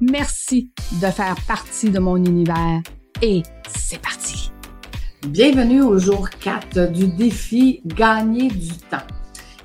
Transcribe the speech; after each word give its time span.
Merci 0.00 0.70
de 1.00 1.06
faire 1.06 1.36
partie 1.46 1.88
de 1.88 2.00
mon 2.00 2.16
univers 2.16 2.80
et 3.22 3.42
c'est 3.68 4.02
parti. 4.02 4.50
Bienvenue 5.28 5.82
au 5.82 5.98
jour 5.98 6.28
4 6.30 6.90
du 6.90 7.06
défi 7.06 7.80
Gagner 7.84 8.48
du 8.48 8.76
temps. 8.90 9.06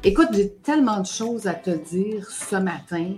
Écoute, 0.03 0.27
j'ai 0.33 0.53
tellement 0.53 1.01
de 1.01 1.07
choses 1.07 1.47
à 1.47 1.55
te 1.55 1.71
dire 1.71 2.29
ce 2.29 2.55
matin. 2.57 3.15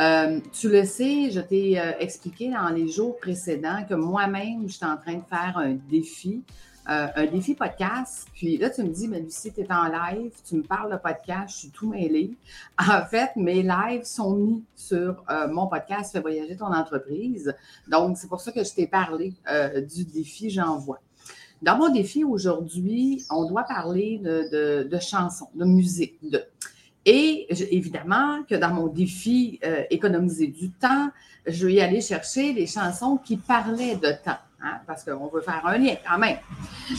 Euh, 0.00 0.40
tu 0.52 0.70
le 0.70 0.84
sais, 0.84 1.30
je 1.30 1.40
t'ai 1.40 1.78
euh, 1.78 1.92
expliqué 2.00 2.50
dans 2.50 2.70
les 2.70 2.88
jours 2.88 3.18
précédents 3.18 3.84
que 3.86 3.94
moi-même, 3.94 4.62
je 4.66 4.72
suis 4.72 4.86
en 4.86 4.96
train 4.96 5.14
de 5.14 5.24
faire 5.28 5.58
un 5.58 5.74
défi 5.90 6.42
euh, 6.88 7.06
un 7.16 7.26
défi 7.26 7.54
podcast. 7.54 8.28
Puis 8.34 8.58
là, 8.58 8.68
tu 8.68 8.82
me 8.82 8.88
dis, 8.88 9.08
mais 9.08 9.20
Lucie, 9.20 9.50
tu 9.52 9.62
es 9.62 9.72
en 9.72 9.84
live, 9.84 10.32
tu 10.46 10.56
me 10.56 10.62
parles 10.62 10.92
de 10.92 10.98
podcast, 10.98 11.54
je 11.54 11.60
suis 11.60 11.70
tout 11.70 11.88
mêlée. 11.88 12.36
En 12.78 13.06
fait, 13.06 13.30
mes 13.36 13.62
lives 13.62 14.04
sont 14.04 14.34
mis 14.34 14.64
sur 14.74 15.24
euh, 15.30 15.48
mon 15.48 15.66
podcast 15.66 16.12
Fais 16.12 16.20
voyager 16.20 16.56
ton 16.56 16.66
entreprise. 16.66 17.54
Donc, 17.88 18.18
c'est 18.18 18.28
pour 18.28 18.40
ça 18.40 18.52
que 18.52 18.62
je 18.62 18.74
t'ai 18.74 18.86
parlé 18.86 19.32
euh, 19.50 19.80
du 19.80 20.04
défi 20.04 20.50
J'envoie. 20.50 21.00
Dans 21.62 21.78
mon 21.78 21.88
défi 21.88 22.22
aujourd'hui, 22.22 23.24
on 23.30 23.46
doit 23.46 23.62
parler 23.62 24.18
de, 24.18 24.98
chansons, 25.00 25.48
de 25.54 25.64
musique. 25.64 26.18
De... 26.22 26.44
Et 27.06 27.46
évidemment 27.74 28.42
que 28.42 28.56
dans 28.56 28.74
mon 28.74 28.88
défi 28.88 29.58
économiser 29.88 30.48
du 30.48 30.70
temps, 30.70 31.08
je 31.46 31.66
vais 31.66 31.80
aller 31.80 32.02
chercher 32.02 32.52
les 32.52 32.66
chansons 32.66 33.16
qui 33.16 33.38
parlaient 33.38 33.96
de 33.96 34.10
temps. 34.22 34.38
Hein, 34.66 34.80
parce 34.86 35.04
qu'on 35.04 35.26
veut 35.26 35.42
faire 35.42 35.60
un 35.66 35.76
lien 35.76 35.94
quand 36.08 36.16
même. 36.16 36.38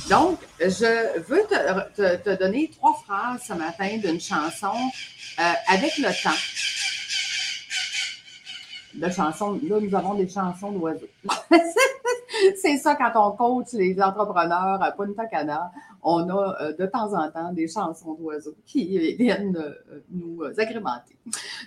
Donc, 0.07 0.37
je 0.59 1.19
veux 1.21 1.41
te, 1.95 2.35
donner 2.35 2.69
trois 2.69 2.93
phrases 2.93 3.41
ce 3.41 3.53
matin 3.53 3.97
d'une 3.97 4.19
chanson 4.19 4.75
euh, 5.39 5.53
avec 5.67 5.97
le 5.97 6.09
temps. 6.23 6.37
De 8.93 9.09
chansons, 9.09 9.59
là, 9.63 9.79
nous 9.81 9.95
avons 9.95 10.13
des 10.13 10.29
chansons 10.29 10.73
d'oiseaux. 10.73 11.07
c'est 12.61 12.77
ça 12.77 12.93
quand 12.93 13.11
on 13.15 13.31
coach 13.31 13.73
les 13.73 13.99
entrepreneurs 13.99 14.83
à 14.83 14.91
Punta 14.91 15.25
Cana. 15.25 15.71
On 16.07 16.29
a 16.29 16.55
euh, 16.61 16.73
de 16.77 16.85
temps 16.85 17.13
en 17.15 17.31
temps 17.31 17.51
des 17.51 17.67
chansons 17.67 18.13
d'oiseaux 18.13 18.55
qui 18.67 19.15
viennent 19.15 19.57
euh, 19.57 20.03
nous 20.11 20.43
agrémenter. 20.55 21.17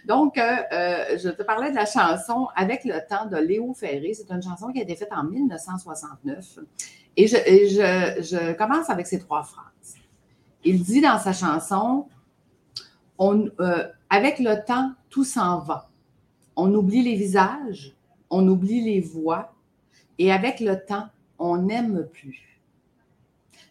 Donc, 0.06 0.38
euh, 0.38 1.18
je 1.18 1.28
te 1.28 1.42
parlais 1.42 1.72
de 1.72 1.74
la 1.74 1.86
chanson 1.86 2.46
Avec 2.54 2.84
le 2.84 3.00
temps 3.08 3.26
de 3.26 3.36
Léo 3.36 3.74
Ferré. 3.74 4.14
C'est 4.14 4.30
une 4.30 4.40
chanson 4.40 4.68
qui 4.68 4.78
a 4.78 4.82
été 4.82 4.94
faite 4.94 5.08
en 5.10 5.24
1969. 5.24 6.60
Et 7.16 7.26
je, 7.26 8.52
commence 8.52 8.88
avec 8.88 9.08
ces 9.08 9.18
trois 9.18 9.42
phrases. 9.42 9.96
Il 10.64 10.84
dit 10.84 11.00
dans 11.00 11.18
sa 11.18 11.32
chanson, 11.32 12.06
on, 13.18 13.50
avec 14.08 14.38
le 14.38 14.64
temps, 14.64 14.92
tout 15.10 15.24
s'en 15.24 15.58
va. 15.58 15.90
On 16.54 16.72
oublie 16.74 17.02
les 17.02 17.16
visages, 17.16 17.96
on 18.30 18.46
oublie 18.46 18.82
les 18.82 19.00
voix, 19.00 19.52
et 20.18 20.30
avec 20.30 20.60
le 20.60 20.76
temps, 20.76 21.08
on 21.40 21.56
n'aime 21.56 22.06
plus. 22.12 22.47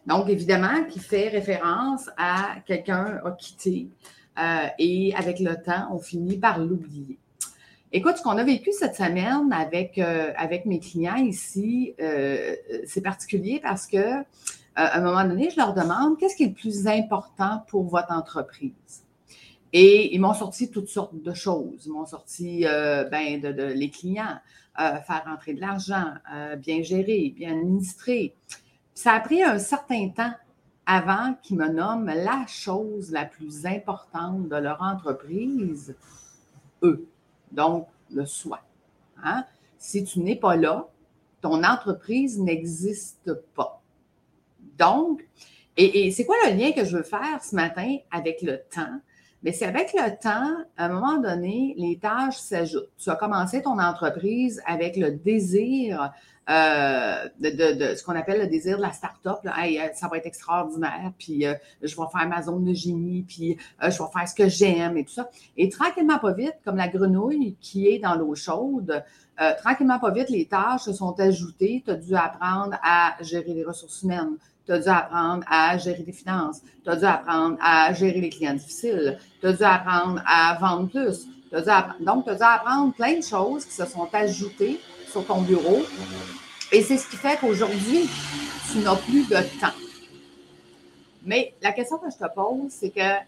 Donc, 0.08 0.30
évidemment, 0.30 0.84
qui 0.88 1.00
fait 1.00 1.28
référence 1.28 2.08
à 2.16 2.56
quelqu'un 2.64 3.20
a 3.26 3.30
quitté 3.32 3.90
euh, 4.38 4.66
et 4.78 5.14
avec 5.14 5.38
le 5.38 5.54
temps, 5.62 5.88
on 5.92 5.98
finit 5.98 6.38
par 6.38 6.58
l'oublier. 6.58 7.18
Écoute, 7.92 8.16
ce 8.16 8.22
qu'on 8.22 8.38
a 8.38 8.44
vécu 8.44 8.72
cette 8.72 8.94
semaine 8.94 9.52
avec, 9.52 9.98
euh, 9.98 10.32
avec 10.38 10.64
mes 10.64 10.80
clients 10.80 11.16
ici, 11.16 11.94
euh, 12.00 12.54
c'est 12.86 13.02
particulier 13.02 13.60
parce 13.62 13.86
que 13.86 14.22
à 14.76 14.96
un 14.96 15.02
moment 15.02 15.24
donné, 15.24 15.50
je 15.50 15.58
leur 15.58 15.74
demande 15.74 16.16
qu'est-ce 16.18 16.36
qui 16.36 16.44
est 16.44 16.48
le 16.48 16.54
plus 16.54 16.86
important 16.86 17.64
pour 17.68 17.84
votre 17.84 18.12
entreprise? 18.12 19.04
Et 19.74 20.14
ils 20.14 20.20
m'ont 20.20 20.34
sorti 20.34 20.70
toutes 20.70 20.88
sortes 20.88 21.20
de 21.20 21.34
choses. 21.34 21.84
Ils 21.84 21.92
m'ont 21.92 22.06
sorti 22.06 22.64
ben, 23.10 23.40
de, 23.40 23.72
les 23.74 23.90
clients, 23.90 24.38
faire 24.76 25.24
rentrer 25.26 25.54
de 25.54 25.60
l'argent, 25.60 26.14
bien 26.58 26.82
gérer, 26.82 27.34
bien 27.36 27.58
administrer. 27.58 28.36
Ça 28.98 29.12
a 29.12 29.20
pris 29.20 29.44
un 29.44 29.60
certain 29.60 30.08
temps 30.08 30.32
avant 30.84 31.34
qu'ils 31.40 31.56
me 31.56 31.68
nomment 31.68 32.12
la 32.12 32.44
chose 32.48 33.12
la 33.12 33.26
plus 33.26 33.64
importante 33.64 34.48
de 34.48 34.56
leur 34.56 34.82
entreprise, 34.82 35.94
eux. 36.82 37.06
Donc, 37.52 37.86
le 38.10 38.26
soi. 38.26 38.60
Hein? 39.22 39.44
Si 39.78 40.02
tu 40.02 40.18
n'es 40.18 40.34
pas 40.34 40.56
là, 40.56 40.88
ton 41.40 41.62
entreprise 41.62 42.40
n'existe 42.40 43.34
pas. 43.54 43.80
Donc, 44.76 45.24
et 45.76 46.10
c'est 46.10 46.24
quoi 46.24 46.34
le 46.46 46.56
lien 46.56 46.72
que 46.72 46.84
je 46.84 46.96
veux 46.96 47.04
faire 47.04 47.44
ce 47.44 47.54
matin 47.54 47.98
avec 48.10 48.42
le 48.42 48.60
temps? 48.68 49.00
Mais 49.42 49.52
c'est 49.52 49.66
avec 49.66 49.92
le 49.92 50.10
temps, 50.20 50.64
à 50.76 50.86
un 50.86 50.88
moment 50.88 51.18
donné, 51.18 51.74
les 51.78 51.98
tâches 51.98 52.38
s'ajoutent. 52.38 52.90
Tu 52.98 53.08
as 53.08 53.16
commencé 53.16 53.62
ton 53.62 53.78
entreprise 53.78 54.60
avec 54.66 54.96
le 54.96 55.12
désir 55.12 56.12
euh, 56.50 57.28
de, 57.40 57.94
ce 57.94 58.02
qu'on 58.02 58.16
appelle 58.16 58.40
le 58.40 58.46
désir 58.46 58.78
de 58.78 58.82
la 58.82 58.92
start-up. 58.92 59.38
Euh, 59.44 59.88
ça 59.94 60.08
va 60.08 60.16
être 60.16 60.26
extraordinaire, 60.26 61.12
puis 61.18 61.46
euh, 61.46 61.54
je 61.82 61.94
vais 61.94 62.06
faire 62.10 62.26
ma 62.26 62.42
zone 62.42 62.64
de 62.64 62.72
génie, 62.72 63.22
puis 63.22 63.56
je 63.80 63.86
vais 63.86 64.10
faire 64.12 64.28
ce 64.28 64.34
que 64.34 64.48
j'aime 64.48 64.96
et 64.96 65.04
tout 65.04 65.12
ça. 65.12 65.30
Et 65.56 65.68
tranquillement, 65.68 66.18
pas 66.18 66.32
vite, 66.32 66.54
comme 66.64 66.76
la 66.76 66.88
grenouille 66.88 67.54
qui 67.60 67.88
est 67.88 67.98
dans 67.98 68.14
l'eau 68.14 68.34
chaude, 68.34 69.04
tranquillement, 69.62 70.00
pas 70.00 70.10
vite, 70.10 70.30
les 70.30 70.46
tâches 70.46 70.82
se 70.82 70.92
sont 70.92 71.18
ajoutées. 71.20 71.82
Tu 71.84 71.92
as 71.92 71.94
dû 71.94 72.16
apprendre 72.16 72.76
à 72.82 73.14
gérer 73.20 73.52
les 73.52 73.64
ressources 73.64 74.02
humaines 74.02 74.36
tu 74.68 74.74
as 74.74 74.78
dû 74.80 74.88
apprendre 74.88 75.44
à 75.48 75.78
gérer 75.78 76.04
tes 76.04 76.12
finances, 76.12 76.60
tu 76.84 76.90
as 76.90 76.96
dû 76.96 77.04
apprendre 77.06 77.56
à 77.58 77.90
gérer 77.94 78.20
les 78.20 78.28
clients 78.28 78.52
difficiles, 78.52 79.18
tu 79.40 79.46
as 79.46 79.52
dû 79.54 79.62
apprendre 79.62 80.20
à 80.26 80.58
vendre 80.60 80.90
plus. 80.90 81.26
donc, 82.00 82.24
tu 82.24 82.30
as 82.30 82.34
dû 82.34 82.42
apprendre 82.42 82.92
plein 82.92 83.16
de 83.16 83.22
choses 83.22 83.64
qui 83.64 83.72
se 83.72 83.86
sont 83.86 84.06
ajoutées 84.12 84.78
sur 85.06 85.26
ton 85.26 85.40
bureau. 85.40 85.78
Et 86.70 86.82
c'est 86.82 86.98
ce 86.98 87.08
qui 87.08 87.16
fait 87.16 87.38
qu'aujourd'hui, 87.40 88.10
tu 88.70 88.78
n'as 88.80 88.96
plus 88.96 89.26
de 89.26 89.36
temps. 89.58 89.74
Mais 91.24 91.54
la 91.62 91.72
question 91.72 91.96
que 91.96 92.10
je 92.10 92.18
te 92.18 92.34
pose, 92.34 92.68
c'est 92.68 92.90
que 92.90 93.24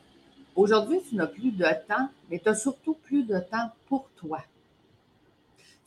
aujourd'hui, 0.54 1.00
tu 1.08 1.14
n'as 1.14 1.26
plus 1.26 1.52
de 1.52 1.64
temps, 1.88 2.10
mais 2.30 2.38
tu 2.38 2.50
as 2.50 2.54
surtout 2.54 2.98
plus 3.02 3.22
de 3.22 3.38
temps 3.38 3.70
pour 3.88 4.10
toi. 4.16 4.42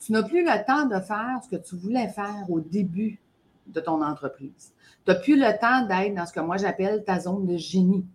Tu 0.04 0.10
n'as 0.10 0.24
plus 0.24 0.44
le 0.44 0.66
temps 0.66 0.86
de 0.86 0.98
faire 0.98 1.38
ce 1.44 1.56
que 1.56 1.62
tu 1.62 1.76
voulais 1.76 2.08
faire 2.08 2.44
au 2.48 2.58
début 2.58 3.20
de 3.68 3.80
ton 3.80 4.02
entreprise. 4.02 4.73
Tu 5.04 5.10
n'as 5.10 5.16
plus 5.16 5.36
le 5.36 5.58
temps 5.58 5.86
d'être 5.86 6.14
dans 6.14 6.26
ce 6.26 6.32
que 6.32 6.40
moi 6.40 6.56
j'appelle 6.56 7.04
ta 7.04 7.20
zone 7.20 7.46
de 7.46 7.56
génie. 7.56 8.06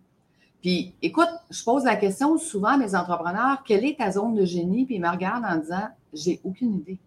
Puis, 0.60 0.94
écoute, 1.00 1.28
je 1.50 1.62
pose 1.64 1.84
la 1.84 1.96
question 1.96 2.36
souvent 2.36 2.70
à 2.70 2.76
mes 2.76 2.94
entrepreneurs, 2.94 3.62
quelle 3.64 3.84
est 3.84 3.98
ta 3.98 4.10
zone 4.10 4.34
de 4.34 4.44
génie? 4.44 4.84
Puis 4.84 4.96
ils 4.96 5.00
me 5.00 5.08
regardent 5.08 5.44
en 5.46 5.56
disant, 5.56 5.88
j'ai 6.12 6.40
aucune 6.44 6.74
idée. 6.74 6.98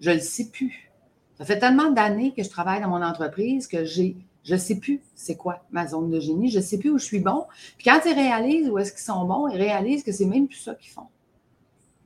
Je 0.00 0.10
ne 0.10 0.16
le 0.16 0.20
sais 0.20 0.50
plus. 0.50 0.90
Ça 1.38 1.44
fait 1.44 1.58
tellement 1.58 1.90
d'années 1.90 2.32
que 2.36 2.42
je 2.42 2.50
travaille 2.50 2.80
dans 2.80 2.88
mon 2.88 3.02
entreprise 3.02 3.66
que 3.66 3.84
j'ai, 3.84 4.16
je 4.44 4.54
ne 4.54 4.58
sais 4.58 4.78
plus 4.78 5.00
c'est 5.14 5.36
quoi 5.36 5.64
ma 5.70 5.86
zone 5.86 6.10
de 6.10 6.20
génie. 6.20 6.50
Je 6.50 6.58
ne 6.58 6.62
sais 6.62 6.78
plus 6.78 6.90
où 6.90 6.98
je 6.98 7.04
suis 7.04 7.20
bon. 7.20 7.46
Puis 7.78 7.88
quand 7.88 8.00
ils 8.04 8.12
réalisent 8.12 8.68
où 8.68 8.78
est-ce 8.78 8.92
qu'ils 8.92 9.00
sont 9.00 9.24
bons, 9.24 9.48
ils 9.48 9.56
réalisent 9.56 10.02
que 10.02 10.12
c'est 10.12 10.26
même 10.26 10.46
plus 10.46 10.58
ça 10.58 10.74
qu'ils 10.74 10.90
font. 10.90 11.08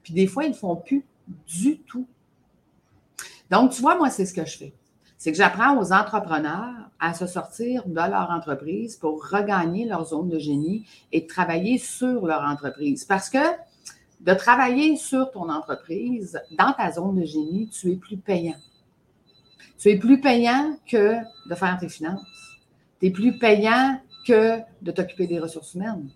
Puis 0.03 0.15
des 0.15 0.27
fois, 0.27 0.45
ils 0.45 0.51
ne 0.51 0.55
font 0.55 0.77
plus 0.77 1.05
du 1.47 1.79
tout. 1.81 2.07
Donc, 3.51 3.73
tu 3.73 3.83
vois, 3.83 3.97
moi, 3.97 4.09
c'est 4.11 4.25
ce 4.25 4.33
que 4.33 4.45
je 4.45 4.57
fais 4.57 4.73
c'est 5.19 5.33
que 5.33 5.37
j'apprends 5.37 5.77
aux 5.79 5.93
entrepreneurs 5.93 6.91
à 7.01 7.13
se 7.13 7.27
sortir 7.27 7.87
de 7.87 7.95
leur 7.95 8.31
entreprise 8.31 8.97
pour 8.97 9.29
regagner 9.29 9.85
leur 9.85 10.07
zone 10.07 10.29
de 10.29 10.39
génie 10.39 10.87
et 11.13 11.27
travailler 11.27 11.79
sur 11.79 12.25
leur 12.25 12.43
entreprise. 12.43 13.05
Parce 13.05 13.29
que 13.29 13.39
de 14.21 14.33
travailler 14.33 14.97
sur 14.97 15.31
ton 15.33 15.49
entreprise, 15.49 16.41
dans 16.57 16.73
ta 16.73 16.93
zone 16.93 17.21
de 17.21 17.25
génie, 17.25 17.69
tu 17.69 17.93
es 17.93 17.97
plus 17.97 18.17
payant. 18.17 18.57
Tu 19.77 19.91
es 19.91 19.97
plus 19.97 20.21
payant 20.21 20.77
que 20.89 21.15
de 21.49 21.55
faire 21.55 21.77
tes 21.79 21.89
finances. 21.89 22.59
Tu 23.01 23.07
es 23.07 23.11
plus 23.11 23.39
payant 23.39 24.01
que 24.27 24.59
de 24.83 24.91
t'occuper 24.93 25.27
des 25.27 25.41
ressources 25.41 25.75
humaines. 25.75 26.09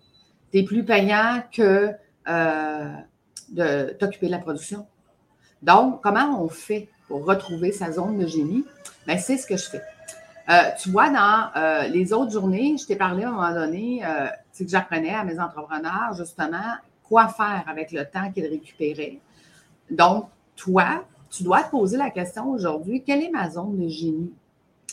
Tu 0.51 0.59
es 0.59 0.63
plus 0.63 0.85
payant 0.85 1.43
que 1.51 1.91
euh, 2.27 2.93
de 3.49 3.95
t'occuper 3.99 4.27
de 4.27 4.31
la 4.31 4.39
production. 4.39 4.87
Donc, 5.61 6.01
comment 6.01 6.41
on 6.41 6.49
fait 6.49 6.89
retrouver 7.19 7.71
sa 7.71 7.91
zone 7.91 8.17
de 8.17 8.27
génie? 8.27 8.65
Bien, 9.05 9.17
c'est 9.17 9.37
ce 9.37 9.47
que 9.47 9.57
je 9.57 9.69
fais. 9.69 9.81
Euh, 10.49 10.71
tu 10.81 10.89
vois, 10.89 11.09
dans 11.09 11.49
euh, 11.55 11.87
les 11.87 12.11
autres 12.11 12.31
journées, 12.31 12.75
je 12.77 12.85
t'ai 12.85 12.95
parlé 12.95 13.23
à 13.23 13.29
un 13.29 13.31
moment 13.31 13.53
donné, 13.53 14.05
euh, 14.05 14.27
c'est 14.51 14.65
que 14.65 14.71
j'apprenais 14.71 15.13
à 15.13 15.23
mes 15.23 15.39
entrepreneurs 15.39 16.13
justement 16.17 16.75
quoi 17.03 17.27
faire 17.27 17.63
avec 17.67 17.91
le 17.91 18.05
temps 18.05 18.31
qu'ils 18.31 18.47
récupéraient. 18.47 19.19
Donc, 19.89 20.27
toi, 20.55 21.05
tu 21.29 21.43
dois 21.43 21.63
te 21.63 21.71
poser 21.71 21.97
la 21.97 22.09
question 22.09 22.49
aujourd'hui, 22.49 23.03
quelle 23.03 23.23
est 23.23 23.29
ma 23.29 23.49
zone 23.49 23.77
de 23.77 23.87
génie? 23.87 24.31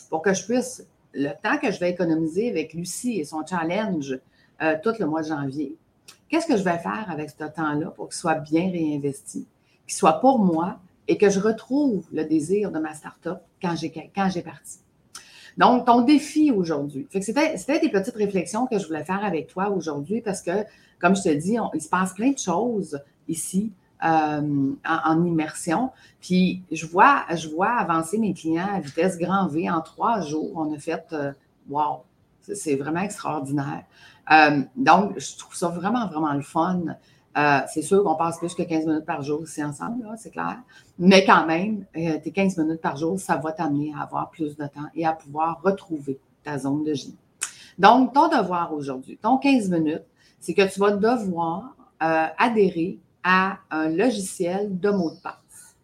Pour 0.09 0.23
que 0.23 0.33
je 0.33 0.45
puisse, 0.45 0.87
le 1.13 1.31
temps 1.43 1.59
que 1.59 1.71
je 1.71 1.79
vais 1.81 1.91
économiser 1.91 2.51
avec 2.51 2.73
Lucie 2.73 3.19
et 3.19 3.25
son 3.25 3.45
challenge 3.45 4.19
euh, 4.63 4.77
tout 4.83 4.93
le 4.99 5.07
mois 5.07 5.23
de 5.23 5.29
janvier, 5.29 5.77
qu'est-ce 6.29 6.47
que 6.47 6.57
je 6.57 6.63
vais 6.63 6.79
faire 6.79 7.07
avec 7.09 7.31
ce 7.31 7.45
temps-là 7.45 7.91
pour 7.91 8.09
qu'il 8.09 8.17
soit 8.17 8.37
bien 8.37 8.71
réinvesti, 8.71 9.47
qu'il 9.87 9.97
soit 9.97 10.21
pour 10.21 10.39
moi 10.39 10.79
et 11.11 11.19
que 11.19 11.29
je 11.29 11.41
retrouve 11.41 12.07
le 12.13 12.25
désir 12.25 12.71
de 12.71 12.79
ma 12.79 12.95
start-up 12.95 13.41
quand 13.61 13.75
j'ai, 13.75 13.91
quand 13.91 14.31
j'ai 14.31 14.43
parti. 14.43 14.79
Donc, 15.59 15.85
ton 15.85 16.03
défi 16.03 16.53
aujourd'hui. 16.53 17.09
C'était, 17.11 17.57
c'était 17.57 17.81
des 17.81 17.89
petites 17.89 18.15
réflexions 18.15 18.69
que 18.69 18.79
je 18.79 18.87
voulais 18.87 19.03
faire 19.03 19.25
avec 19.25 19.49
toi 19.49 19.71
aujourd'hui 19.71 20.21
parce 20.21 20.41
que, 20.41 20.53
comme 21.01 21.17
je 21.17 21.23
te 21.23 21.35
dis, 21.35 21.57
il 21.75 21.81
se 21.81 21.89
passe 21.89 22.15
plein 22.15 22.31
de 22.31 22.39
choses 22.39 23.01
ici 23.27 23.73
euh, 24.05 24.73
en, 24.87 25.25
immersion. 25.25 25.91
Puis, 26.21 26.63
je 26.71 26.87
vois, 26.87 27.25
je 27.35 27.49
vois 27.49 27.73
avancer 27.73 28.17
mes 28.17 28.33
clients 28.33 28.73
à 28.73 28.79
vitesse 28.79 29.19
grand 29.19 29.49
V 29.49 29.69
en 29.69 29.81
trois 29.81 30.21
jours. 30.21 30.53
On 30.55 30.73
a 30.73 30.79
fait, 30.79 31.07
euh, 31.13 31.33
wow, 31.69 32.05
c'est 32.41 32.77
vraiment 32.77 33.01
extraordinaire. 33.01 33.83
Euh, 34.31 34.63
donc, 34.77 35.19
je 35.19 35.37
trouve 35.37 35.57
ça 35.57 35.71
vraiment, 35.71 36.07
vraiment 36.07 36.35
le 36.35 36.43
fun. 36.43 36.83
Euh, 37.39 37.61
c'est 37.73 37.83
sûr 37.83 38.03
qu'on 38.03 38.17
passe 38.17 38.39
plus 38.39 38.55
que 38.55 38.63
15 38.63 38.87
minutes 38.87 39.05
par 39.05 39.23
jour 39.23 39.43
ici 39.43 39.63
ensemble, 39.63 40.05
c'est 40.17 40.31
clair. 40.31 40.59
Mais 40.99 41.25
quand 41.25 41.47
même, 41.47 41.85
euh, 41.97 42.19
tes 42.19 42.33
15 42.33 42.59
minutes 42.59 42.81
par 42.81 42.97
jour, 42.97 43.19
ça 43.21 43.37
va 43.37 43.53
t'amener 43.53 43.93
à 43.97 44.03
avoir 44.03 44.31
plus 44.31 44.57
de 44.57 44.67
temps 44.67 44.89
et 44.95 45.07
à 45.07 45.13
pouvoir 45.13 45.61
retrouver 45.63 46.19
ta 46.43 46.59
zone 46.59 46.83
de 46.83 46.93
génie. 46.93 47.17
Donc, 47.79 48.13
ton 48.13 48.29
devoir 48.29 48.75
aujourd'hui, 48.75 49.17
ton 49.17 49.39
15 49.39 49.71
minutes, 49.71 50.05
c'est 50.41 50.55
que 50.55 50.73
tu 50.73 50.81
vas 50.81 50.93
devoir 50.93 51.77
adhérer 52.01 52.99
à 53.23 53.59
un 53.71 53.91
logiciel 53.91 54.81
de 54.81 54.91
mot 54.91 55.11
de 55.11 55.21
passe. 55.21 55.77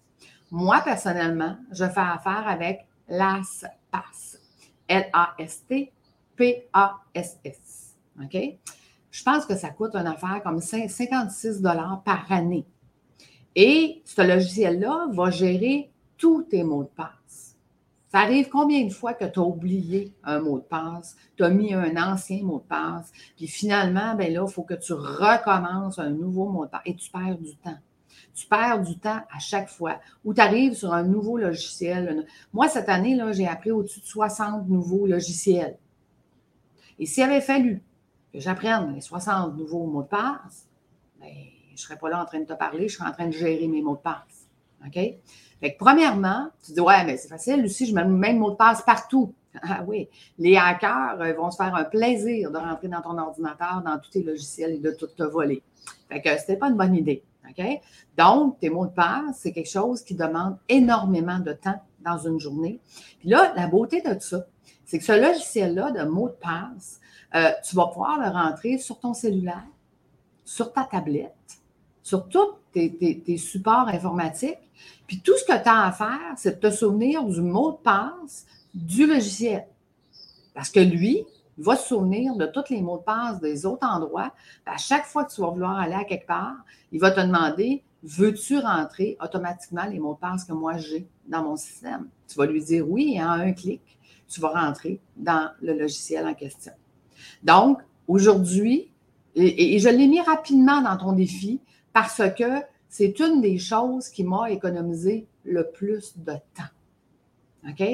Moi, 0.51 0.81
personnellement, 0.83 1.57
je 1.71 1.85
fais 1.85 2.01
affaire 2.01 2.45
avec 2.47 2.87
LastPass. 3.09 4.41
L-A-S-T 4.89 5.93
P-A-S-S. 6.37 7.95
OK? 8.23 8.37
Je 9.11 9.23
pense 9.23 9.47
que 9.47 9.57
ça 9.57 9.71
coûte 9.71 9.95
une 9.95 10.07
affaire 10.07 10.43
comme 10.43 10.61
56 10.61 11.63
par 12.05 12.31
année. 12.31 12.67
Et 13.55 14.03
ce 14.05 14.21
logiciel-là 14.21 15.09
va 15.13 15.31
gérer 15.31 15.91
tous 16.19 16.43
tes 16.43 16.63
mots 16.63 16.85
de 16.85 16.89
passe. 16.89 17.57
Ça 18.09 18.19
arrive 18.21 18.49
combien 18.49 18.85
de 18.85 18.93
fois 18.93 19.15
que 19.15 19.25
tu 19.25 19.39
as 19.39 19.43
oublié 19.43 20.13
un 20.25 20.41
mot 20.41 20.59
de 20.59 20.65
passe, 20.65 21.17
tu 21.37 21.45
as 21.45 21.51
mis 21.51 21.75
un 21.75 21.97
ancien 21.97 22.43
mot 22.43 22.61
de 22.61 22.65
passe, 22.65 23.13
puis 23.37 23.47
finalement, 23.47 24.15
ben 24.15 24.33
là, 24.33 24.45
il 24.47 24.53
faut 24.53 24.63
que 24.63 24.75
tu 24.75 24.93
recommences 24.93 25.99
un 25.99 26.11
nouveau 26.11 26.49
mot 26.49 26.67
de 26.67 26.71
passe 26.71 26.83
et 26.87 26.95
tu 26.95 27.11
perds 27.11 27.39
du 27.39 27.57
temps. 27.57 27.79
Tu 28.35 28.47
perds 28.47 28.83
du 28.83 28.99
temps 28.99 29.21
à 29.35 29.39
chaque 29.39 29.69
fois 29.69 29.99
où 30.25 30.33
tu 30.33 30.41
arrives 30.41 30.75
sur 30.75 30.93
un 30.93 31.03
nouveau 31.03 31.39
logiciel. 31.39 32.27
Moi, 32.53 32.69
cette 32.69 32.89
année, 32.89 33.19
j'ai 33.33 33.49
appris 33.49 33.71
au-dessus 33.71 34.01
de 34.01 34.07
60 34.07 34.69
nouveaux 34.69 35.07
logiciels. 35.07 35.79
Et 36.99 37.07
s'il 37.07 37.23
avait 37.25 37.41
fallu 37.41 37.83
j'apprenne 38.41 38.95
les 38.95 39.01
60 39.01 39.57
nouveaux 39.57 39.87
mots 39.87 40.03
de 40.03 40.09
passe, 40.09 40.69
ben, 41.21 41.29
je 41.69 41.73
ne 41.73 41.77
serais 41.77 41.97
pas 41.97 42.09
là 42.09 42.23
en 42.23 42.25
train 42.25 42.41
de 42.41 42.45
te 42.45 42.53
parler, 42.53 42.89
je 42.89 42.97
serais 42.97 43.09
en 43.09 43.13
train 43.13 43.27
de 43.27 43.33
gérer 43.33 43.67
mes 43.69 43.83
mots 43.83 43.97
de 43.97 44.01
passe. 44.01 44.49
OK? 44.85 44.95
Fait 44.95 45.73
que 45.73 45.79
premièrement, 45.79 46.51
tu 46.65 46.73
dis, 46.73 46.81
ouais, 46.81 47.05
mais 47.05 47.17
c'est 47.17 47.29
facile, 47.29 47.63
Lucie, 47.63 47.87
je 47.87 47.95
mets 47.95 48.05
le 48.05 48.11
même 48.11 48.39
mot 48.39 48.51
de 48.51 48.57
passe 48.57 48.83
partout. 48.83 49.33
Ah 49.63 49.83
oui, 49.87 50.07
les 50.39 50.59
hackers 50.59 51.19
euh, 51.19 51.33
vont 51.33 51.51
se 51.51 51.57
faire 51.57 51.75
un 51.75 51.85
plaisir 51.85 52.51
de 52.51 52.59
rentrer 52.59 52.89
dans 52.89 53.01
ton 53.01 53.17
ordinateur, 53.17 53.83
dans 53.83 53.99
tous 53.99 54.11
tes 54.11 54.23
logiciels 54.23 54.73
et 54.73 54.79
de 54.79 54.91
tout 54.91 55.07
te 55.07 55.23
voler. 55.23 55.63
Fait 56.11 56.21
que 56.21 56.29
c'était 56.39 56.59
pas 56.59 56.69
une 56.69 56.77
bonne 56.77 56.95
idée. 56.95 57.25
Donc, 58.17 58.59
tes 58.59 58.71
mots 58.71 58.87
de 58.87 58.93
passe, 58.93 59.39
c'est 59.39 59.53
quelque 59.53 59.71
chose 59.71 60.03
qui 60.03 60.15
demande 60.15 60.57
énormément 60.69 61.39
de 61.39 61.53
temps 61.53 61.81
dans 62.01 62.19
une 62.19 62.39
journée. 62.39 62.81
Puis 63.21 63.29
là, 63.29 63.53
la 63.57 63.67
beauté 63.67 64.01
de 64.01 64.19
ça, 64.21 64.47
c'est 64.87 64.99
que 64.99 65.05
ce 65.05 65.21
logiciel-là 65.21 65.91
de 65.91 66.05
mot 66.05 66.29
de 66.29 66.35
passe, 66.35 67.01
euh, 67.35 67.51
tu 67.69 67.75
vas 67.77 67.89
pouvoir 67.89 68.19
le 68.21 68.29
rentrer 68.29 68.79
sur 68.79 68.99
ton 68.99 69.13
cellulaire, 69.13 69.67
sur 70.45 70.73
ta 70.73 70.85
tablette, 70.85 71.59
sur 72.03 72.29
tous 72.29 72.55
tes, 72.73 73.37
supports 73.37 73.89
informatiques. 73.89 74.59
Puis 75.07 75.21
tout 75.21 75.37
ce 75.37 75.45
que 75.45 75.61
tu 75.61 75.69
as 75.69 75.87
à 75.87 75.93
faire, 75.93 76.35
c'est 76.37 76.61
de 76.61 76.69
te 76.69 76.73
souvenir 76.73 77.25
du 77.25 77.41
mot 77.41 77.73
de 77.73 77.77
passe 77.79 78.47
du 78.73 79.07
logiciel. 79.07 79.67
Parce 80.55 80.71
que 80.71 80.81
lui, 80.81 81.25
il 81.59 81.65
va 81.65 81.75
se 81.75 81.89
souvenir 81.89 82.37
de 82.37 82.47
tous 82.47 82.71
les 82.71 82.81
mots 82.81 82.99
de 82.99 83.03
passe 83.03 83.41
des 83.41 83.67
autres 83.67 83.87
endroits. 83.87 84.33
à 84.67 84.77
chaque 84.77 85.05
fois 85.05 85.25
que 85.25 85.35
tu 85.35 85.41
vas 85.41 85.49
vouloir 85.49 85.79
aller 85.79 85.95
à 85.95 86.05
quelque 86.05 86.27
part, 86.27 86.57
il 86.93 87.01
va 87.01 87.11
te 87.11 87.21
demander 87.21 87.83
veux-tu 88.03 88.59
rentrer 88.59 89.17
automatiquement 89.21 89.85
les 89.87 89.99
mots 89.99 90.15
de 90.15 90.19
passe 90.19 90.45
que 90.45 90.53
moi 90.53 90.77
j'ai 90.77 91.09
dans 91.27 91.43
mon 91.43 91.57
système? 91.57 92.09
Tu 92.29 92.37
vas 92.37 92.47
lui 92.47 92.63
dire 92.63 92.89
oui 92.89 93.21
en 93.21 93.31
un 93.31 93.53
clic 93.53 93.96
tu 94.29 94.41
vas 94.41 94.49
rentrer 94.49 95.01
dans 95.17 95.51
le 95.63 95.73
logiciel 95.75 96.27
en 96.27 96.35
question. 96.35 96.73
Donc, 97.43 97.81
aujourd'hui, 98.09 98.91
et, 99.35 99.79
je 99.79 99.89
l'ai 99.89 100.09
mis 100.09 100.21
rapidement 100.21 100.81
dans 100.81 100.97
ton 100.97 101.13
défi 101.13 101.61
parce 101.93 102.23
que 102.39 102.63
c'est 102.89 103.19
une 103.21 103.41
des 103.41 103.59
choses 103.59 104.09
qui 104.09 104.25
m'a 104.25 104.51
économisé 104.51 105.27
le 105.45 105.71
plus 105.71 106.17
de 106.19 106.33
temps. 106.55 107.69
OK? 107.69 107.85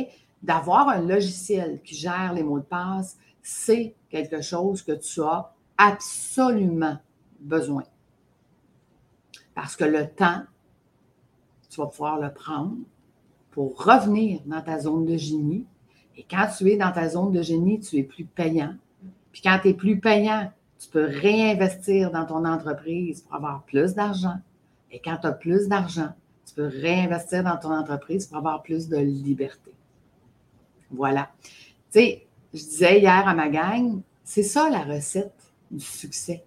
D'avoir 0.43 0.89
un 0.89 1.01
logiciel 1.01 1.81
qui 1.83 1.95
gère 1.95 2.33
les 2.33 2.43
mots 2.43 2.59
de 2.59 2.65
passe, 2.65 3.17
c'est 3.43 3.95
quelque 4.09 4.41
chose 4.41 4.83
que 4.83 4.93
tu 4.93 5.23
as 5.23 5.53
absolument 5.77 6.99
besoin. 7.41 7.85
Parce 9.55 9.77
que 9.77 9.85
le 9.85 10.09
temps, 10.09 10.43
tu 11.71 11.81
vas 11.81 11.87
pouvoir 11.87 12.21
le 12.21 12.33
prendre 12.33 12.77
pour 13.51 13.83
revenir 13.83 14.41
dans 14.47 14.63
ta 14.63 14.79
zone 14.79 15.05
de 15.07 15.17
génie 15.17 15.67
et 16.17 16.25
quand 16.29 16.47
tu 16.57 16.71
es 16.71 16.77
dans 16.77 16.93
ta 16.93 17.09
zone 17.09 17.33
de 17.33 17.43
génie, 17.43 17.81
tu 17.81 17.97
es 17.97 18.03
plus 18.03 18.25
payant. 18.25 18.75
Puis 19.33 19.43
quand 19.43 19.59
tu 19.63 19.69
es 19.69 19.75
plus 19.75 19.99
payant, 19.99 20.51
tu 20.79 20.89
peux 20.89 21.05
réinvestir 21.05 22.11
dans 22.11 22.27
ton 22.27 22.45
entreprise 22.45 23.23
pour 23.23 23.37
avoir 23.37 23.63
plus 23.63 23.95
d'argent. 23.95 24.37
Et 24.91 25.01
quand 25.01 25.17
tu 25.17 25.27
as 25.27 25.33
plus 25.33 25.69
d'argent, 25.69 26.11
tu 26.47 26.55
peux 26.55 26.67
réinvestir 26.67 27.45
dans 27.45 27.57
ton 27.57 27.73
entreprise 27.73 28.27
pour 28.27 28.39
avoir 28.39 28.63
plus 28.63 28.89
de 28.89 28.99
liberté. 28.99 29.73
Voilà. 30.91 31.31
Tu 31.93 32.01
sais, 32.01 32.27
je 32.53 32.59
disais 32.59 33.01
hier 33.01 33.27
à 33.27 33.35
ma 33.35 33.49
gang, 33.49 34.01
c'est 34.25 34.43
ça 34.43 34.69
la 34.69 34.83
recette 34.83 35.53
du 35.71 35.85
succès. 35.85 36.45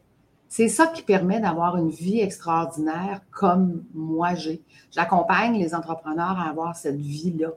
C'est 0.48 0.70
ça 0.70 0.88
qui 0.88 1.02
permet 1.02 1.40
d'avoir 1.40 1.76
une 1.78 1.90
vie 1.90 2.20
extraordinaire 2.20 3.22
comme 3.32 3.84
moi 3.94 4.36
j'ai. 4.36 4.62
J'accompagne 4.92 5.58
les 5.58 5.74
entrepreneurs 5.74 6.40
à 6.40 6.50
avoir 6.50 6.76
cette 6.76 6.96
vie-là 6.96 7.50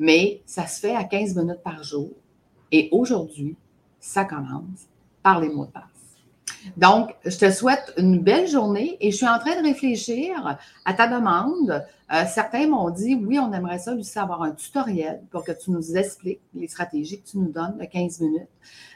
mais 0.00 0.40
ça 0.46 0.66
se 0.66 0.80
fait 0.80 0.96
à 0.96 1.04
15 1.04 1.36
minutes 1.36 1.62
par 1.62 1.84
jour. 1.84 2.08
Et 2.72 2.88
aujourd'hui, 2.90 3.54
ça 4.00 4.24
commence 4.24 4.88
par 5.22 5.40
les 5.40 5.50
mots 5.50 5.66
de 5.66 5.70
passe. 5.70 5.84
Donc, 6.78 7.14
je 7.24 7.36
te 7.36 7.50
souhaite 7.50 7.92
une 7.98 8.18
belle 8.18 8.48
journée 8.48 8.96
et 9.00 9.10
je 9.10 9.16
suis 9.18 9.28
en 9.28 9.38
train 9.38 9.60
de 9.60 9.66
réfléchir 9.66 10.58
à 10.86 10.94
ta 10.94 11.06
demande. 11.06 11.84
Euh, 12.12 12.24
certains 12.26 12.66
m'ont 12.66 12.88
dit, 12.88 13.14
oui, 13.14 13.38
on 13.38 13.52
aimerait 13.52 13.78
ça, 13.78 13.94
lui, 13.94 14.06
avoir 14.16 14.42
un 14.42 14.52
tutoriel 14.52 15.20
pour 15.30 15.44
que 15.44 15.52
tu 15.52 15.70
nous 15.70 15.96
expliques 15.96 16.40
les 16.54 16.68
stratégies 16.68 17.20
que 17.20 17.28
tu 17.28 17.38
nous 17.38 17.52
donnes 17.52 17.76
de 17.78 17.84
15 17.84 18.20
minutes. 18.20 18.48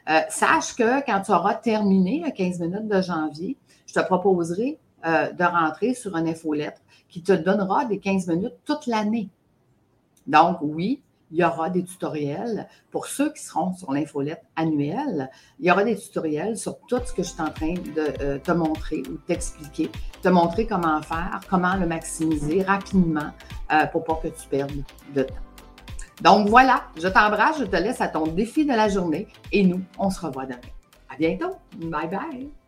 Euh, 0.08 0.20
sache 0.30 0.74
que 0.74 1.04
quand 1.04 1.20
tu 1.20 1.32
auras 1.32 1.54
terminé 1.54 2.22
le 2.24 2.30
15 2.30 2.60
minutes 2.60 2.88
de 2.88 3.02
janvier, 3.02 3.58
je 3.86 3.92
te 3.92 4.00
proposerai 4.00 4.78
euh, 5.06 5.32
de 5.32 5.44
rentrer 5.44 5.92
sur 5.92 6.16
un 6.16 6.26
infolettre 6.26 6.80
qui 7.10 7.22
te 7.22 7.32
donnera 7.32 7.84
des 7.84 7.98
15 7.98 8.26
minutes 8.28 8.56
toute 8.64 8.86
l'année. 8.86 9.28
Donc, 10.26 10.58
oui, 10.62 11.02
il 11.30 11.38
y 11.38 11.44
aura 11.44 11.68
des 11.68 11.82
tutoriels 11.82 12.68
pour 12.90 13.06
ceux 13.06 13.32
qui 13.32 13.42
seront 13.42 13.72
sur 13.72 13.92
l'infolette 13.92 14.42
annuelle. 14.56 15.30
Il 15.58 15.66
y 15.66 15.70
aura 15.70 15.82
des 15.82 15.96
tutoriels 15.96 16.56
sur 16.56 16.78
tout 16.86 17.00
ce 17.04 17.12
que 17.12 17.22
je 17.22 17.28
suis 17.28 17.42
en 17.42 17.50
train 17.50 17.74
de 17.74 18.22
euh, 18.22 18.38
te 18.38 18.52
montrer 18.52 19.02
ou 19.10 19.16
t'expliquer, 19.26 19.90
te 20.22 20.28
montrer 20.28 20.66
comment 20.66 21.02
faire, 21.02 21.40
comment 21.50 21.74
le 21.74 21.86
maximiser 21.86 22.62
rapidement 22.62 23.32
euh, 23.72 23.86
pour 23.86 24.04
pas 24.04 24.14
que 24.22 24.28
tu 24.28 24.46
perdes 24.48 24.84
de 25.14 25.24
temps. 25.24 25.34
Donc 26.22 26.48
voilà, 26.48 26.84
je 26.96 27.08
t'embrasse, 27.08 27.58
je 27.58 27.64
te 27.64 27.76
laisse 27.76 28.00
à 28.00 28.08
ton 28.08 28.28
défi 28.28 28.64
de 28.64 28.72
la 28.72 28.88
journée 28.88 29.26
et 29.50 29.64
nous, 29.64 29.82
on 29.98 30.10
se 30.10 30.24
revoit 30.24 30.46
demain. 30.46 30.60
À 31.08 31.16
bientôt. 31.16 31.56
Bye 31.76 32.08
bye. 32.08 32.63